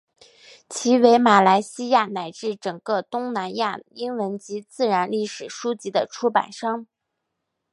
[0.67, 6.87] 其为马来西亚乃至整个东南亚英文及自然历史书籍的出版商。